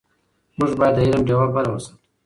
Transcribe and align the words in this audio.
موږ 0.57 0.71
باید 0.79 0.93
د 0.97 0.99
علم 1.05 1.21
ډېوه 1.27 1.47
بله 1.55 1.69
وساتو. 1.73 1.95